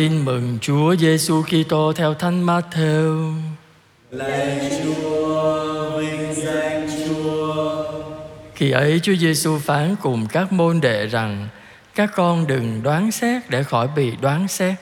Tin 0.00 0.24
mừng 0.24 0.58
Chúa 0.60 0.96
Giêsu 0.96 1.42
Kitô 1.42 1.92
theo 1.92 2.14
Thánh 2.14 2.46
Matthew. 2.46 3.34
Lạy 4.10 4.70
Chúa, 4.84 5.98
vinh 5.98 6.34
danh 6.34 6.88
Chúa. 7.08 7.84
Khi 8.54 8.70
ấy 8.70 9.00
Chúa 9.02 9.14
Giêsu 9.14 9.58
phán 9.58 9.96
cùng 10.02 10.26
các 10.26 10.52
môn 10.52 10.80
đệ 10.80 11.06
rằng: 11.06 11.48
Các 11.94 12.10
con 12.14 12.46
đừng 12.46 12.82
đoán 12.82 13.10
xét 13.10 13.50
để 13.50 13.62
khỏi 13.62 13.88
bị 13.96 14.12
đoán 14.20 14.48
xét. 14.48 14.74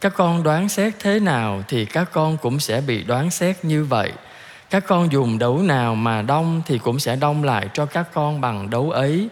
Các 0.00 0.12
con 0.16 0.42
đoán 0.42 0.68
xét 0.68 0.92
thế 0.98 1.20
nào 1.20 1.62
thì 1.68 1.84
các 1.84 2.12
con 2.12 2.36
cũng 2.36 2.60
sẽ 2.60 2.80
bị 2.80 3.02
đoán 3.02 3.30
xét 3.30 3.64
như 3.64 3.84
vậy. 3.84 4.12
Các 4.70 4.84
con 4.86 5.12
dùng 5.12 5.38
đấu 5.38 5.58
nào 5.58 5.94
mà 5.94 6.22
đông 6.22 6.62
thì 6.66 6.78
cũng 6.78 6.98
sẽ 6.98 7.16
đông 7.16 7.44
lại 7.44 7.68
cho 7.74 7.86
các 7.86 8.06
con 8.12 8.40
bằng 8.40 8.70
đấu 8.70 8.90
ấy. 8.90 9.28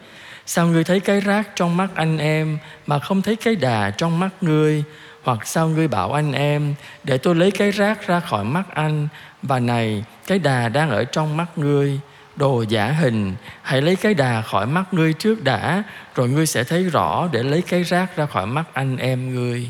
Sao 0.46 0.66
ngươi 0.66 0.84
thấy 0.84 1.00
cái 1.00 1.20
rác 1.20 1.48
trong 1.56 1.76
mắt 1.76 1.88
anh 1.94 2.18
em 2.18 2.58
mà 2.86 2.98
không 2.98 3.22
thấy 3.22 3.36
cái 3.36 3.56
đà 3.56 3.90
trong 3.90 4.18
mắt 4.18 4.30
ngươi? 4.40 4.84
Hoặc 5.28 5.46
sao 5.46 5.68
ngươi 5.68 5.88
bảo 5.88 6.12
anh 6.12 6.32
em 6.32 6.74
để 7.04 7.18
tôi 7.18 7.34
lấy 7.34 7.50
cái 7.50 7.70
rác 7.70 8.06
ra 8.06 8.20
khỏi 8.20 8.44
mắt 8.44 8.64
anh 8.74 9.08
và 9.42 9.60
này 9.60 10.04
cái 10.26 10.38
đà 10.38 10.68
đang 10.68 10.90
ở 10.90 11.04
trong 11.04 11.36
mắt 11.36 11.46
ngươi. 11.56 12.00
Đồ 12.36 12.64
giả 12.68 12.86
hình 12.86 13.34
hãy 13.62 13.82
lấy 13.82 13.96
cái 13.96 14.14
đà 14.14 14.42
khỏi 14.42 14.66
mắt 14.66 14.84
ngươi 14.92 15.12
trước 15.12 15.44
đã 15.44 15.82
rồi 16.14 16.28
ngươi 16.28 16.46
sẽ 16.46 16.64
thấy 16.64 16.84
rõ 16.84 17.28
để 17.32 17.42
lấy 17.42 17.62
cái 17.62 17.82
rác 17.82 18.16
ra 18.16 18.26
khỏi 18.26 18.46
mắt 18.46 18.64
anh 18.72 18.96
em 18.96 19.34
ngươi. 19.34 19.68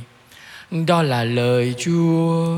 Đó 0.86 1.02
là 1.02 1.24
lời 1.24 1.74
chúa. 1.78 2.56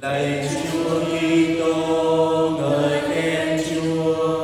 Lạy 0.00 0.48
Chúa 0.72 1.04
Kitô, 1.04 2.50
ngợi 2.60 3.00
khen 3.00 3.60
Chúa. 3.70 4.42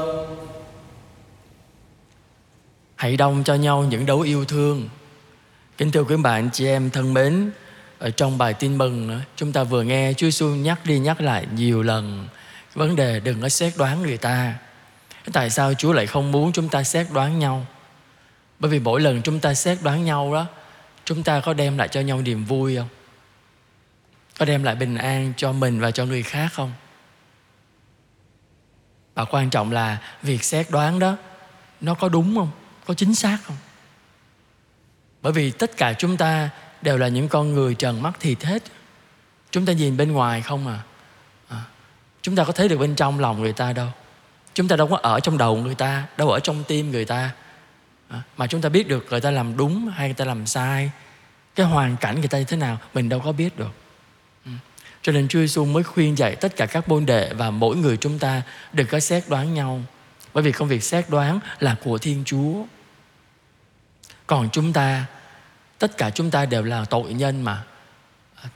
hãy 2.97 3.17
đông 3.17 3.45
cho 3.45 3.55
nhau 3.55 3.85
những 3.85 4.07
dấu 4.07 4.21
yêu 4.21 4.45
thương 4.45 4.89
kính 5.79 5.91
thưa 5.91 6.05
quý 6.05 6.17
bạn 6.17 6.51
chị 6.53 6.67
em 6.67 6.91
thân 6.91 7.15
mến, 7.15 7.51
ở 7.99 8.11
trong 8.11 8.39
bài 8.39 8.55
tin 8.55 8.79
mừng 8.79 9.21
chúng 9.37 9.53
ta 9.53 9.65
vừa 9.65 9.83
nghe 9.83 10.13
Chúa 10.13 10.27
Giêsu 10.27 10.49
nhắc 10.49 10.79
đi 10.85 10.99
nhắc 10.99 11.21
lại 11.21 11.47
nhiều 11.55 11.83
lần 11.83 12.29
vấn 12.75 12.97
đề 12.97 13.21
đừng 13.21 13.41
có 13.41 13.49
xét 13.49 13.73
đoán 13.77 14.03
người 14.03 14.17
ta. 14.17 14.55
Tại 15.33 15.51
sao 15.51 15.75
Chúa 15.75 15.93
lại 15.93 16.07
không 16.07 16.33
muốn 16.33 16.53
chúng 16.53 16.69
ta 16.69 16.83
xét 16.83 17.07
đoán 17.13 17.39
nhau? 17.39 17.67
Bởi 18.59 18.71
vì 18.71 18.79
mỗi 18.79 19.01
lần 19.01 19.23
chúng 19.23 19.41
ta 19.41 19.55
xét 19.55 19.79
đoán 19.83 20.05
nhau 20.05 20.35
đó, 20.35 20.47
chúng 21.05 21.23
ta 21.23 21.41
có 21.41 21.53
đem 21.53 21.79
lại 21.79 21.89
cho 21.89 22.01
nhau 22.01 22.23
niềm 22.23 22.45
vui 22.45 22.77
không? 22.77 22.89
Có 24.39 24.45
đem 24.45 24.63
lại 24.63 24.75
bình 24.75 24.97
an 24.97 25.33
cho 25.37 25.53
mình 25.53 25.81
và 25.81 25.91
cho 25.91 26.05
người 26.05 26.23
khác 26.23 26.49
không? 26.53 26.73
Và 29.15 29.25
quan 29.25 29.51
trọng 29.51 29.73
là 29.73 29.99
việc 30.23 30.45
xét 30.45 30.71
đoán 30.71 30.99
đó, 30.99 31.17
nó 31.81 31.95
có 31.95 32.09
đúng 32.09 32.37
không? 32.37 32.51
Có 32.87 32.95
chính 32.95 33.15
xác 33.15 33.39
không? 33.45 33.57
Bởi 35.29 35.33
vì 35.33 35.51
tất 35.51 35.77
cả 35.77 35.93
chúng 35.93 36.17
ta 36.17 36.51
đều 36.83 36.99
là 36.99 37.09
những 37.09 37.29
con 37.29 37.55
người 37.55 37.75
trần 37.75 38.03
mắt 38.03 38.21
thịt 38.21 38.45
hết 38.45 38.63
chúng 39.51 39.67
ta 39.67 39.73
nhìn 39.73 39.97
bên 39.97 40.13
ngoài 40.13 40.43
không 40.43 40.67
à, 40.67 40.79
à 41.49 41.65
chúng 42.23 42.37
ta 42.37 42.45
có 42.45 42.53
thấy 42.53 42.69
được 42.69 42.79
bên 42.79 42.95
trong 42.95 43.21
lòng 43.21 43.43
người 43.43 43.53
ta 43.53 43.73
đâu. 43.73 43.89
Chúng 44.55 44.69
ta 44.69 44.77
đâu 44.77 44.87
có 44.87 44.97
ở 45.03 45.21
trong 45.21 45.39
đầu 45.39 45.57
người 45.57 45.75
ta 45.75 46.07
đâu 46.17 46.31
ở 46.31 46.41
trong 46.41 46.65
tim 46.65 46.91
người 46.91 47.05
ta. 47.05 47.31
À, 48.09 48.23
mà 48.37 48.47
chúng 48.47 48.61
ta 48.61 48.69
biết 48.69 48.89
được 48.89 49.07
người 49.11 49.21
ta 49.21 49.31
làm 49.31 49.57
đúng 49.57 49.89
hay 49.89 50.09
người 50.09 50.15
ta 50.15 50.25
làm 50.25 50.47
sai 50.47 50.91
cái 51.55 51.67
hoàn 51.67 51.97
cảnh 51.97 52.19
người 52.21 52.29
ta 52.29 52.39
như 52.39 52.45
thế 52.45 52.57
nào 52.57 52.79
mình 52.95 53.09
đâu 53.09 53.21
có 53.25 53.33
biết 53.33 53.59
được. 53.59 53.73
Ừ. 54.45 54.51
cho 55.03 55.13
nên 55.13 55.29
Chúa 55.29 55.41
Giêsu 55.41 55.65
mới 55.65 55.83
khuyên 55.83 56.19
dạy 56.19 56.37
tất 56.37 56.57
cả 56.57 56.67
các 56.67 56.89
môn 56.89 57.07
đệ 57.07 57.33
và 57.33 57.51
mỗi 57.51 57.77
người 57.77 57.97
chúng 57.97 58.19
ta 58.19 58.43
đừng 58.73 58.87
có 58.87 59.01
xét 59.01 59.29
đoán 59.29 59.55
nhau. 59.55 59.81
Bởi 60.35 60.43
vì 60.43 60.53
công 60.53 60.69
việc 60.69 60.83
xét 60.83 61.11
đoán 61.11 61.41
là 61.59 61.77
của 61.85 61.99
Thiên 61.99 62.23
Chúa. 62.27 62.65
Còn 64.27 64.49
chúng 64.53 64.73
ta 64.73 65.07
tất 65.79 65.97
cả 65.97 66.11
chúng 66.11 66.31
ta 66.31 66.47
đều 66.47 66.63
là 66.63 66.85
tội 66.85 67.13
nhân 67.13 67.43
mà. 67.43 67.65
À, 68.35 68.49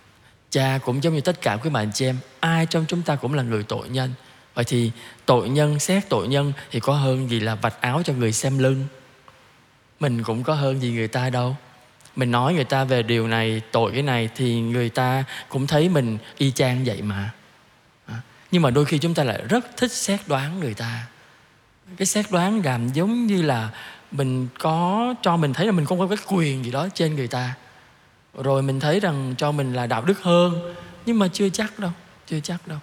cha 0.50 0.78
cũng 0.84 1.02
giống 1.02 1.14
như 1.14 1.20
tất 1.20 1.40
cả 1.40 1.56
quý 1.56 1.70
bạn 1.70 1.90
chị 1.94 2.06
em, 2.06 2.18
ai 2.40 2.66
trong 2.66 2.84
chúng 2.88 3.02
ta 3.02 3.16
cũng 3.16 3.34
là 3.34 3.42
người 3.42 3.62
tội 3.62 3.88
nhân. 3.88 4.12
Vậy 4.54 4.64
thì 4.64 4.90
tội 5.26 5.48
nhân, 5.48 5.78
xét 5.78 6.08
tội 6.08 6.28
nhân 6.28 6.52
thì 6.70 6.80
có 6.80 6.94
hơn 6.94 7.30
gì 7.30 7.40
là 7.40 7.54
vạch 7.54 7.80
áo 7.80 8.02
cho 8.04 8.12
người 8.12 8.32
xem 8.32 8.58
lưng? 8.58 8.86
Mình 10.00 10.22
cũng 10.22 10.42
có 10.42 10.54
hơn 10.54 10.82
gì 10.82 10.92
người 10.92 11.08
ta 11.08 11.30
đâu. 11.30 11.56
Mình 12.16 12.30
nói 12.30 12.54
người 12.54 12.64
ta 12.64 12.84
về 12.84 13.02
điều 13.02 13.28
này, 13.28 13.62
tội 13.72 13.92
cái 13.92 14.02
này 14.02 14.28
thì 14.36 14.60
người 14.60 14.88
ta 14.88 15.24
cũng 15.48 15.66
thấy 15.66 15.88
mình 15.88 16.18
y 16.38 16.50
chang 16.50 16.84
vậy 16.84 17.02
mà. 17.02 17.30
À, 18.06 18.14
nhưng 18.50 18.62
mà 18.62 18.70
đôi 18.70 18.84
khi 18.84 18.98
chúng 18.98 19.14
ta 19.14 19.24
lại 19.24 19.42
rất 19.48 19.76
thích 19.76 19.92
xét 19.92 20.20
đoán 20.26 20.60
người 20.60 20.74
ta. 20.74 21.06
Cái 21.96 22.06
xét 22.06 22.26
đoán 22.30 22.62
làm 22.64 22.88
giống 22.88 23.26
như 23.26 23.42
là 23.42 23.70
mình 24.12 24.48
có 24.58 25.14
cho 25.22 25.36
mình 25.36 25.52
thấy 25.52 25.66
là 25.66 25.72
mình 25.72 25.86
không 25.86 25.98
có 25.98 26.06
cái 26.06 26.18
quyền 26.28 26.64
gì 26.64 26.70
đó 26.70 26.88
trên 26.94 27.16
người 27.16 27.28
ta. 27.28 27.54
Rồi 28.34 28.62
mình 28.62 28.80
thấy 28.80 29.00
rằng 29.00 29.34
cho 29.38 29.52
mình 29.52 29.72
là 29.72 29.86
đạo 29.86 30.02
đức 30.02 30.22
hơn 30.22 30.74
nhưng 31.06 31.18
mà 31.18 31.28
chưa 31.28 31.48
chắc 31.48 31.78
đâu 31.78 31.90
chưa 32.26 32.40
chắc 32.40 32.68
đâu. 32.68 32.78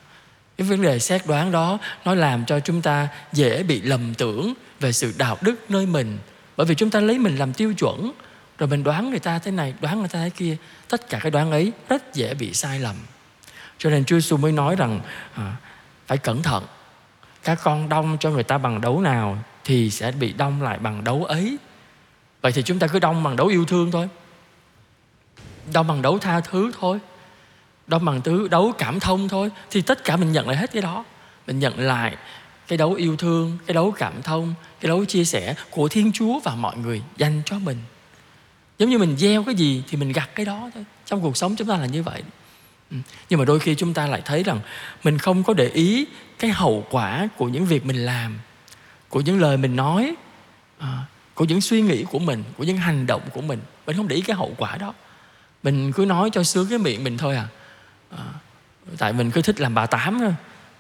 Cái 0.58 0.68
vấn 0.68 0.82
đề 0.82 1.00
xét 1.00 1.28
đoán 1.28 1.52
đó 1.52 1.78
nó 2.06 2.16
làm 2.16 2.46
cho 2.46 2.60
chúng 2.60 2.82
ta 2.82 3.08
dễ 3.34 3.64
bị 3.64 3.82
lầm 3.82 4.14
tưởng 4.14 4.54
về 4.80 4.92
sự 4.92 5.14
đạo 5.18 5.38
đức 5.42 5.72
nơi 5.72 5.86
mình. 5.86 6.18
Bởi 6.58 6.66
vì 6.66 6.76
chúng 6.76 6.90
ta 6.90 7.00
lấy 7.00 7.20
mình 7.20 7.36
làm 7.36 7.54
tiêu 7.54 7.74
chuẩn 7.74 8.12
rồi 8.58 8.70
mình 8.70 8.84
đoán 8.84 9.10
người 9.10 9.20
ta 9.20 9.40
thế 9.40 9.52
này 9.52 9.74
đoán 9.82 10.00
người 10.00 10.08
ta 10.08 10.20
thế 10.24 10.30
kia 10.30 10.58
tất 10.90 11.10
cả 11.10 11.20
cái 11.22 11.32
đoán 11.32 11.52
ấy 11.52 11.72
rất 11.90 12.14
dễ 12.14 12.34
bị 12.34 12.54
sai 12.54 12.80
lầm. 12.80 12.96
Cho 13.78 13.90
nên 13.90 14.06
Chúa 14.06 14.20
Giêsu 14.20 14.38
mới 14.38 14.52
nói 14.52 14.76
rằng 14.76 15.02
à, 15.34 15.56
phải 16.08 16.18
cẩn 16.18 16.44
thận. 16.44 16.64
Các 17.44 17.60
con 17.64 17.90
đông 17.90 18.18
cho 18.20 18.30
người 18.30 18.44
ta 18.44 18.58
bằng 18.58 18.82
đấu 18.82 19.02
nào 19.02 19.38
thì 19.64 19.90
sẽ 19.90 20.12
bị 20.12 20.34
đông 20.34 20.62
lại 20.62 20.78
bằng 20.80 21.04
đấu 21.04 21.26
ấy. 21.26 21.58
Vậy 22.42 22.52
thì 22.52 22.62
chúng 22.62 22.80
ta 22.80 22.88
cứ 22.88 23.00
đông 23.00 23.24
bằng 23.24 23.36
đấu 23.36 23.48
yêu 23.48 23.66
thương 23.66 23.92
thôi. 23.92 24.10
Đông 25.74 25.88
bằng 25.88 26.02
đấu 26.02 26.20
tha 26.20 26.40
thứ 26.40 26.72
thôi. 26.80 27.00
Đông 27.88 28.06
bằng 28.06 28.22
tứ 28.22 28.48
đấu 28.48 28.74
cảm 28.78 29.00
thông 29.00 29.30
thôi. 29.30 29.50
Thì 29.72 29.82
tất 29.82 30.04
cả 30.04 30.18
mình 30.18 30.32
nhận 30.32 30.48
lại 30.48 30.58
hết 30.58 30.72
cái 30.74 30.82
đó. 30.82 31.06
Mình 31.48 31.60
nhận 31.60 31.80
lại 31.80 32.16
cái 32.68 32.78
đấu 32.78 32.94
yêu 32.94 33.16
thương, 33.16 33.58
cái 33.66 33.74
đấu 33.74 33.94
cảm 33.98 34.22
thông, 34.22 34.54
cái 34.80 34.90
đấu 34.90 35.06
chia 35.06 35.26
sẻ 35.26 35.56
của 35.70 35.88
thiên 35.88 36.12
chúa 36.12 36.40
và 36.40 36.56
mọi 36.56 36.78
người 36.78 37.02
dành 37.18 37.42
cho 37.46 37.60
mình. 37.60 37.78
Giống 38.80 38.90
như 38.90 38.98
mình 38.98 39.18
gieo 39.18 39.44
cái 39.44 39.56
gì 39.56 39.84
thì 39.88 39.98
mình 39.98 40.12
gặt 40.12 40.30
cái 40.36 40.46
đó 40.46 40.70
thôi. 40.74 40.86
Trong 41.06 41.22
cuộc 41.22 41.38
sống 41.38 41.56
chúng 41.56 41.68
ta 41.68 41.78
là 41.78 41.86
như 41.86 42.04
vậy. 42.04 42.24
Ừ. 42.92 42.98
Nhưng 43.30 43.40
mà 43.40 43.46
đôi 43.46 43.60
khi 43.60 43.76
chúng 43.76 43.94
ta 43.94 44.08
lại 44.08 44.22
thấy 44.26 44.44
rằng 44.44 44.60
mình 45.04 45.18
không 45.18 45.44
có 45.44 45.54
để 45.54 45.70
ý 45.70 46.06
cái 46.40 46.52
hậu 46.52 46.86
quả 46.90 47.28
của 47.38 47.48
những 47.48 47.66
việc 47.66 47.86
mình 47.86 48.06
làm 48.06 48.40
của 49.10 49.22
những 49.22 49.42
lời 49.42 49.58
mình 49.58 49.76
nói 49.76 50.16
à, 50.78 51.06
của 51.34 51.46
những 51.46 51.62
suy 51.62 51.82
nghĩ 51.82 52.04
của 52.04 52.20
mình 52.20 52.44
của 52.58 52.64
những 52.64 52.78
hành 52.78 53.08
động 53.08 53.22
của 53.34 53.42
mình. 53.42 53.60
Mình 53.86 53.98
không 53.98 54.08
để 54.08 54.16
ý 54.16 54.22
cái 54.22 54.36
hậu 54.36 54.54
quả 54.58 54.78
đó. 54.78 54.94
Mình 55.64 55.92
cứ 55.92 56.06
nói 56.06 56.30
cho 56.34 56.44
sướng 56.44 56.68
cái 56.70 56.78
miệng 56.78 57.04
mình 57.04 57.18
thôi 57.18 57.36
à, 57.36 57.48
à 58.10 58.26
tại 58.98 59.14
mình 59.14 59.32
cứ 59.32 59.42
thích 59.42 59.60
làm 59.60 59.74
bà 59.74 59.86
tám 59.86 60.20
thôi. 60.20 60.34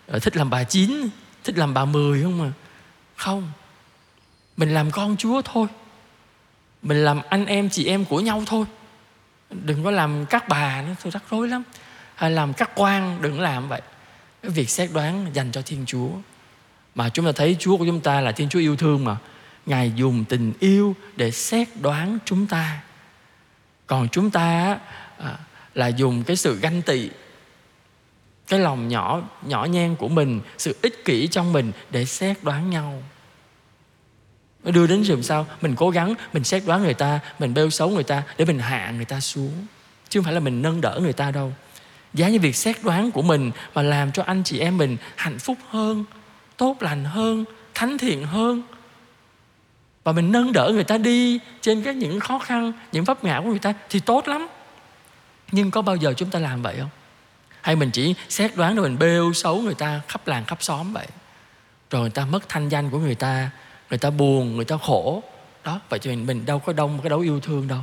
À, 0.07 0.19
thích 0.19 0.37
làm 0.37 0.49
bà 0.49 0.63
chín 0.63 1.09
thích 1.43 1.57
làm 1.57 1.73
bà 1.73 1.85
mười 1.85 2.23
không 2.23 2.37
mà. 2.37 2.51
Không. 3.15 3.51
Mình 4.57 4.73
làm 4.73 4.91
con 4.91 5.17
chúa 5.17 5.41
thôi. 5.41 5.67
Mình 6.81 7.05
làm 7.05 7.21
anh 7.29 7.45
em 7.45 7.69
chị 7.69 7.85
em 7.85 8.05
của 8.05 8.19
nhau 8.19 8.43
thôi. 8.45 8.65
Đừng 9.49 9.83
có 9.83 9.91
làm 9.91 10.25
các 10.25 10.47
bà 10.47 10.81
nó 10.81 10.93
tôi 11.03 11.11
rắc 11.11 11.23
rối 11.29 11.47
lắm. 11.47 11.63
Hay 12.15 12.31
làm 12.31 12.53
các 12.53 12.71
quan 12.75 13.21
đừng 13.21 13.39
làm 13.39 13.69
vậy. 13.69 13.81
Cái 14.41 14.51
việc 14.51 14.69
xét 14.69 14.89
đoán 14.93 15.27
dành 15.33 15.51
cho 15.51 15.61
thiên 15.61 15.85
chúa 15.85 16.09
mà 16.99 17.09
chúng 17.09 17.25
ta 17.25 17.31
thấy 17.31 17.55
chúa 17.59 17.77
của 17.77 17.85
chúng 17.85 18.01
ta 18.01 18.21
là 18.21 18.31
thiên 18.31 18.49
chúa 18.49 18.59
yêu 18.59 18.75
thương 18.75 19.05
mà. 19.05 19.17
Ngài 19.65 19.91
dùng 19.95 20.25
tình 20.25 20.53
yêu 20.59 20.95
để 21.15 21.31
xét 21.31 21.67
đoán 21.81 22.17
chúng 22.25 22.47
ta. 22.47 22.81
Còn 23.87 24.09
chúng 24.09 24.31
ta 24.31 24.77
à, 25.17 25.37
là 25.73 25.87
dùng 25.87 26.23
cái 26.23 26.35
sự 26.35 26.59
ganh 26.59 26.81
tị 26.81 27.09
cái 28.47 28.59
lòng 28.59 28.87
nhỏ 28.87 29.21
nhỏ 29.41 29.65
nhen 29.65 29.95
của 29.95 30.07
mình 30.07 30.41
sự 30.57 30.75
ích 30.81 31.05
kỷ 31.05 31.27
trong 31.27 31.53
mình 31.53 31.71
để 31.89 32.05
xét 32.05 32.43
đoán 32.43 32.69
nhau. 32.69 33.03
Nó 34.63 34.71
đưa 34.71 34.87
đến 34.87 35.01
làm 35.01 35.23
sao? 35.23 35.47
Mình 35.61 35.75
cố 35.75 35.89
gắng 35.89 36.13
mình 36.33 36.43
xét 36.43 36.63
đoán 36.65 36.83
người 36.83 36.93
ta 36.93 37.19
mình 37.39 37.53
bêu 37.53 37.69
xấu 37.69 37.89
người 37.89 38.03
ta 38.03 38.23
để 38.37 38.45
mình 38.45 38.59
hạ 38.59 38.91
người 38.91 39.05
ta 39.05 39.19
xuống. 39.19 39.65
Chứ 40.09 40.19
không 40.19 40.25
phải 40.25 40.33
là 40.33 40.39
mình 40.39 40.61
nâng 40.61 40.81
đỡ 40.81 40.99
người 41.01 41.13
ta 41.13 41.31
đâu. 41.31 41.53
Giá 42.13 42.29
như 42.29 42.39
việc 42.39 42.55
xét 42.55 42.83
đoán 42.83 43.11
của 43.11 43.21
mình 43.21 43.51
mà 43.73 43.81
làm 43.81 44.11
cho 44.11 44.23
anh 44.23 44.43
chị 44.43 44.59
em 44.59 44.77
mình 44.77 44.97
hạnh 45.15 45.39
phúc 45.39 45.57
hơn 45.69 46.05
tốt 46.59 46.77
lành 46.79 47.05
hơn 47.05 47.45
thánh 47.73 47.97
thiện 47.97 48.25
hơn. 48.25 48.61
Và 50.03 50.11
mình 50.11 50.31
nâng 50.31 50.53
đỡ 50.53 50.71
người 50.73 50.83
ta 50.83 50.97
đi 50.97 51.39
trên 51.61 51.83
các 51.83 51.95
những 51.95 52.19
khó 52.19 52.39
khăn 52.39 52.73
những 52.91 53.03
vấp 53.03 53.23
ngã 53.23 53.41
của 53.43 53.49
người 53.49 53.59
ta 53.59 53.73
thì 53.89 53.99
tốt 53.99 54.27
lắm. 54.27 54.47
Nhưng 55.51 55.71
có 55.71 55.81
bao 55.81 55.95
giờ 55.95 56.13
chúng 56.17 56.29
ta 56.29 56.39
làm 56.39 56.61
vậy 56.61 56.75
không? 56.79 56.89
Hay 57.61 57.75
mình 57.75 57.91
chỉ 57.91 58.15
xét 58.29 58.55
đoán 58.55 58.75
rồi 58.75 58.89
mình 58.89 58.99
bêu 58.99 59.33
xấu 59.33 59.61
người 59.61 59.73
ta 59.73 60.01
khắp 60.07 60.27
làng 60.27 60.45
khắp 60.45 60.63
xóm 60.63 60.93
vậy? 60.93 61.07
Rồi 61.89 62.01
người 62.01 62.09
ta 62.09 62.25
mất 62.25 62.49
thanh 62.49 62.69
danh 62.69 62.89
của 62.89 62.99
người 62.99 63.15
ta 63.15 63.49
người 63.89 63.99
ta 63.99 64.09
buồn 64.09 64.55
người 64.55 64.65
ta 64.65 64.77
khổ. 64.77 65.23
Đó 65.63 65.79
vậy 65.89 65.99
thì 65.99 66.11
mình, 66.11 66.25
mình 66.25 66.45
đâu 66.45 66.59
có 66.59 66.73
đông 66.73 66.99
cái 67.03 67.09
đấu 67.09 67.19
yêu 67.19 67.39
thương 67.39 67.67
đâu. 67.67 67.81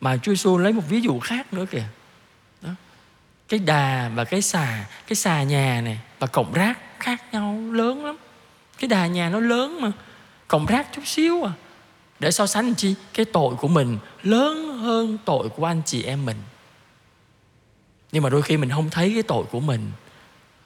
Mà 0.00 0.16
Chúa 0.16 0.32
Giêsu 0.32 0.58
lấy 0.58 0.72
một 0.72 0.82
ví 0.88 1.00
dụ 1.00 1.20
khác 1.20 1.52
nữa 1.52 1.66
kìa. 1.70 1.84
Đó. 2.62 2.70
cái 3.48 3.60
đà 3.60 4.10
và 4.14 4.24
cái 4.24 4.42
xà 4.42 4.84
cái 5.06 5.16
xà 5.16 5.42
nhà 5.42 5.80
này 5.80 5.98
và 6.18 6.26
cọng 6.26 6.52
rác 6.52 6.78
khác 7.00 7.22
nhau, 7.32 7.58
lớn 7.72 8.04
lắm. 8.04 8.16
Cái 8.78 8.88
đà 8.88 9.06
nhà 9.06 9.28
nó 9.28 9.40
lớn 9.40 9.80
mà. 9.80 9.92
Còn 10.48 10.66
rác 10.66 10.88
chút 10.94 11.02
xíu 11.06 11.44
à. 11.44 11.52
Để 12.20 12.30
so 12.30 12.46
sánh 12.46 12.74
chi? 12.74 12.94
Cái 13.14 13.26
tội 13.26 13.54
của 13.54 13.68
mình 13.68 13.98
lớn 14.22 14.78
hơn 14.78 15.18
tội 15.24 15.48
của 15.48 15.64
anh 15.64 15.82
chị 15.86 16.02
em 16.02 16.24
mình. 16.24 16.36
Nhưng 18.12 18.22
mà 18.22 18.28
đôi 18.28 18.42
khi 18.42 18.56
mình 18.56 18.70
không 18.70 18.90
thấy 18.90 19.10
cái 19.14 19.22
tội 19.22 19.44
của 19.50 19.60
mình, 19.60 19.90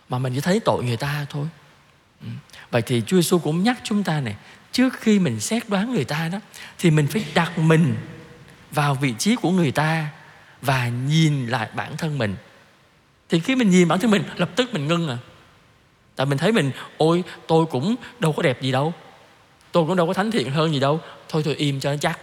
mà 0.09 0.19
mình 0.19 0.35
chỉ 0.35 0.41
thấy 0.41 0.61
tội 0.61 0.85
người 0.85 0.97
ta 0.97 1.27
thôi. 1.31 1.47
Ừ. 2.21 2.27
Vậy 2.71 2.83
thì 2.83 3.03
Chúa 3.07 3.17
Giêsu 3.17 3.39
cũng 3.39 3.63
nhắc 3.63 3.79
chúng 3.85 4.05
ta 4.05 4.21
này, 4.21 4.37
trước 4.73 5.01
khi 5.01 5.19
mình 5.19 5.41
xét 5.41 5.69
đoán 5.69 5.95
người 5.95 6.05
ta 6.05 6.29
đó, 6.29 6.39
thì 6.79 6.91
mình 6.91 7.07
phải 7.07 7.25
đặt 7.35 7.59
mình 7.59 7.97
vào 8.71 8.95
vị 8.95 9.15
trí 9.19 9.37
của 9.37 9.51
người 9.51 9.71
ta 9.71 10.07
và 10.63 10.89
nhìn 10.89 11.47
lại 11.47 11.69
bản 11.77 11.97
thân 11.97 12.19
mình. 12.19 12.37
Thì 13.29 13.41
khi 13.41 13.57
mình 13.57 13.71
nhìn 13.71 13.89
bản 13.89 14.01
thân 14.01 14.11
mình, 14.11 14.23
lập 14.37 14.51
tức 14.57 14.75
mình 14.75 14.89
ngưng 14.89 15.09
à 15.09 15.19
tại 16.17 16.27
mình 16.27 16.39
thấy 16.39 16.53
mình, 16.53 16.71
ôi, 16.97 17.25
tôi 17.47 17.67
cũng 17.67 17.95
đâu 18.21 18.33
có 18.33 18.43
đẹp 18.43 18.63
gì 18.63 18.73
đâu. 18.73 18.95
Tôi 19.73 19.87
cũng 19.87 19.97
đâu 19.97 20.07
có 20.07 20.13
thánh 20.13 20.31
thiện 20.31 20.51
hơn 20.51 20.73
gì 20.73 20.81
đâu. 20.81 21.01
Thôi 21.29 21.43
thôi 21.45 21.55
im 21.55 21.81
cho 21.81 21.91
nó 21.91 21.97
chắc. 22.01 22.19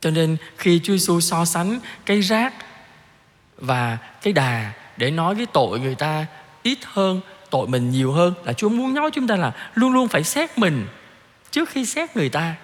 Cho 0.00 0.10
nên 0.10 0.36
khi 0.56 0.80
Chúa 0.82 0.92
Giêsu 0.92 1.20
so 1.20 1.44
sánh 1.44 1.80
cái 2.06 2.20
rác 2.20 2.54
và 3.56 3.98
cái 4.22 4.32
đà 4.32 4.72
để 4.96 5.10
nói 5.10 5.34
cái 5.34 5.46
tội 5.52 5.80
người 5.80 5.94
ta 5.94 6.26
ít 6.62 6.78
hơn, 6.84 7.20
tội 7.50 7.68
mình 7.68 7.90
nhiều 7.90 8.12
hơn, 8.12 8.34
là 8.44 8.52
Chúa 8.52 8.68
muốn 8.68 8.94
nói 8.94 9.10
chúng 9.10 9.26
ta 9.26 9.36
là 9.36 9.52
luôn 9.74 9.92
luôn 9.92 10.08
phải 10.08 10.24
xét 10.24 10.58
mình 10.58 10.86
trước 11.50 11.68
khi 11.68 11.86
xét 11.86 12.16
người 12.16 12.28
ta. 12.28 12.54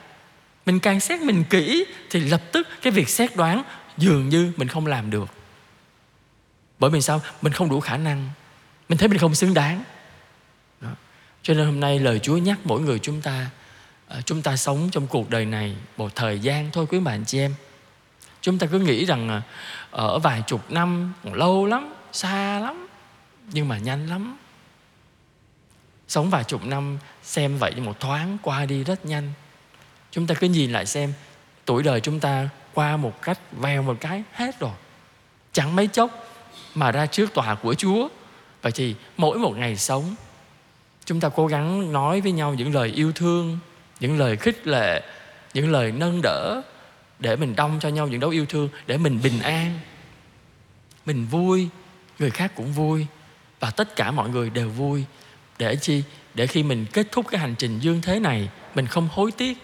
Mình 0.66 0.80
càng 0.80 1.00
xét 1.00 1.20
mình 1.20 1.44
kỹ 1.50 1.84
thì 2.10 2.20
lập 2.20 2.40
tức 2.52 2.68
cái 2.82 2.92
việc 2.92 3.08
xét 3.08 3.36
đoán 3.36 3.62
dường 3.96 4.28
như 4.28 4.52
mình 4.56 4.68
không 4.68 4.86
làm 4.86 5.10
được. 5.10 5.28
Bởi 6.78 6.90
vì 6.90 7.00
sao? 7.00 7.20
Mình 7.42 7.52
không 7.52 7.70
đủ 7.70 7.80
khả 7.80 7.96
năng 7.96 8.28
mình 8.92 8.98
thấy 8.98 9.08
mình 9.08 9.18
không 9.18 9.34
xứng 9.34 9.54
đáng. 9.54 9.84
Đó. 10.80 10.88
cho 11.42 11.54
nên 11.54 11.66
hôm 11.66 11.80
nay 11.80 11.98
lời 11.98 12.18
chúa 12.18 12.36
nhắc 12.36 12.58
mỗi 12.64 12.80
người 12.80 12.98
chúng 12.98 13.20
ta 13.20 13.46
ờ, 14.08 14.20
chúng 14.26 14.42
ta 14.42 14.56
sống 14.56 14.88
trong 14.92 15.06
cuộc 15.06 15.30
đời 15.30 15.46
này 15.46 15.76
một 15.96 16.14
thời 16.14 16.38
gian 16.38 16.70
thôi, 16.72 16.86
quý 16.88 17.00
bạn 17.00 17.24
chị 17.24 17.38
em. 17.38 17.54
Chúng 18.40 18.58
ta 18.58 18.66
cứ 18.66 18.78
nghĩ 18.78 19.04
rằng 19.04 19.28
ờ, 19.28 19.42
ờ, 19.90 20.08
ở 20.08 20.18
vài 20.18 20.42
chục 20.46 20.70
năm, 20.70 21.12
còn 21.24 21.34
lâu 21.34 21.66
lắm, 21.66 21.94
xa 22.12 22.58
lắm, 22.58 22.88
nhưng 23.52 23.68
mà 23.68 23.78
nhanh 23.78 24.06
lắm. 24.06 24.36
Sống 26.08 26.30
vài 26.30 26.44
chục 26.44 26.66
năm, 26.66 26.98
xem 27.22 27.58
vậy 27.58 27.74
một 27.76 28.00
thoáng 28.00 28.38
qua 28.42 28.66
đi 28.66 28.84
rất 28.84 29.06
nhanh. 29.06 29.32
Chúng 30.10 30.26
ta 30.26 30.34
cứ 30.34 30.48
nhìn 30.48 30.72
lại 30.72 30.86
xem, 30.86 31.12
tuổi 31.64 31.82
đời 31.82 32.00
chúng 32.00 32.20
ta 32.20 32.48
qua 32.74 32.96
một 32.96 33.22
cách 33.22 33.38
vèo 33.52 33.82
một 33.82 33.96
cái 34.00 34.22
hết 34.32 34.60
rồi. 34.60 34.74
Chẳng 35.52 35.76
mấy 35.76 35.86
chốc 35.86 36.10
mà 36.74 36.90
ra 36.90 37.06
trước 37.06 37.34
tòa 37.34 37.54
của 37.54 37.74
chúa 37.74 38.08
vậy 38.62 38.72
thì 38.72 38.94
mỗi 39.16 39.38
một 39.38 39.56
ngày 39.56 39.76
sống, 39.76 40.14
chúng 41.04 41.20
ta 41.20 41.28
cố 41.28 41.46
gắng 41.46 41.92
nói 41.92 42.20
với 42.20 42.32
nhau 42.32 42.54
những 42.54 42.74
lời 42.74 42.88
yêu 42.88 43.12
thương, 43.12 43.58
những 44.00 44.18
lời 44.18 44.36
khích 44.36 44.66
lệ, 44.66 45.02
những 45.54 45.72
lời 45.72 45.92
nâng 45.92 46.20
đỡ 46.22 46.62
để 47.18 47.36
mình 47.36 47.56
đong 47.56 47.78
cho 47.80 47.88
nhau 47.88 48.06
những 48.06 48.20
đấu 48.20 48.30
yêu 48.30 48.46
thương, 48.46 48.68
để 48.86 48.98
mình 48.98 49.18
bình 49.22 49.40
an, 49.40 49.80
mình 51.06 51.26
vui, 51.26 51.68
người 52.18 52.30
khác 52.30 52.52
cũng 52.56 52.72
vui, 52.72 53.06
và 53.60 53.70
tất 53.70 53.96
cả 53.96 54.10
mọi 54.10 54.28
người 54.28 54.50
đều 54.50 54.68
vui. 54.68 55.04
Để 55.58 55.76
chi? 55.76 56.02
Để 56.34 56.46
khi 56.46 56.62
mình 56.62 56.86
kết 56.92 57.06
thúc 57.12 57.26
cái 57.30 57.40
hành 57.40 57.54
trình 57.58 57.78
dương 57.78 58.00
thế 58.02 58.20
này, 58.20 58.48
mình 58.74 58.86
không 58.86 59.08
hối 59.12 59.32
tiếc 59.32 59.58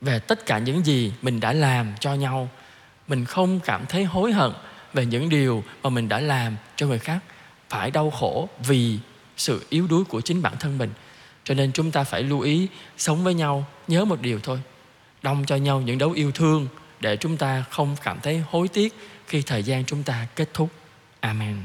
về 0.00 0.18
tất 0.18 0.46
cả 0.46 0.58
những 0.58 0.86
gì 0.86 1.12
mình 1.22 1.40
đã 1.40 1.52
làm 1.52 1.92
cho 2.00 2.14
nhau. 2.14 2.48
Mình 3.08 3.24
không 3.24 3.60
cảm 3.60 3.86
thấy 3.86 4.04
hối 4.04 4.32
hận 4.32 4.52
về 4.92 5.06
những 5.06 5.28
điều 5.28 5.64
mà 5.82 5.90
mình 5.90 6.08
đã 6.08 6.20
làm 6.20 6.56
cho 6.76 6.86
người 6.86 6.98
khác 6.98 7.18
phải 7.76 7.90
đau 7.90 8.10
khổ 8.10 8.48
vì 8.66 8.98
sự 9.36 9.66
yếu 9.68 9.86
đuối 9.86 10.04
của 10.04 10.20
chính 10.20 10.42
bản 10.42 10.54
thân 10.60 10.78
mình. 10.78 10.90
Cho 11.44 11.54
nên 11.54 11.72
chúng 11.72 11.90
ta 11.90 12.04
phải 12.04 12.22
lưu 12.22 12.40
ý 12.40 12.68
sống 12.98 13.24
với 13.24 13.34
nhau, 13.34 13.66
nhớ 13.88 14.04
một 14.04 14.20
điều 14.20 14.40
thôi. 14.40 14.60
Đong 15.22 15.44
cho 15.46 15.56
nhau 15.56 15.80
những 15.80 15.98
đấu 15.98 16.12
yêu 16.12 16.32
thương 16.32 16.68
để 17.00 17.16
chúng 17.16 17.36
ta 17.36 17.64
không 17.70 17.96
cảm 18.02 18.18
thấy 18.22 18.42
hối 18.50 18.68
tiếc 18.68 18.94
khi 19.26 19.42
thời 19.42 19.62
gian 19.62 19.84
chúng 19.84 20.02
ta 20.02 20.26
kết 20.36 20.48
thúc. 20.54 20.68
Amen. 21.20 21.56